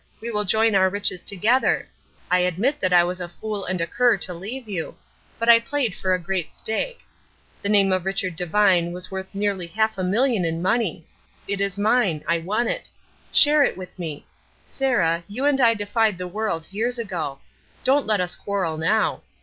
[0.19, 1.87] We will join our riches together.
[2.31, 4.95] I admit that I was a fool and a cur to leave you;
[5.37, 7.01] but I played for a great stake.
[7.61, 11.05] The name of Richard Devine was worth nearly half a million in money.
[11.47, 12.23] It is mine.
[12.27, 12.89] I won it.
[13.31, 14.25] Share it with me!
[14.65, 17.37] Sarah, you and I defied the world years ago.
[17.83, 19.21] Don't let us quarrel now.